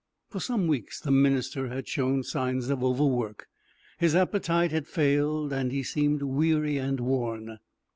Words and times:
For 0.31 0.39
some 0.39 0.65
weeks 0.65 0.99
the 0.99 1.11
minister 1.11 1.67
had 1.67 1.87
shown 1.87 2.23
signs 2.23 2.71
of 2.71 2.83
overwork. 2.83 3.45
His 3.99 4.15
appetite 4.15 4.71
had 4.71 4.87
failed, 4.87 5.53
and 5.53 5.71
he 5.71 5.83
seemed 5.83 6.23
weary 6.23 6.77
and 6.77 6.99
worn. 6.99 7.59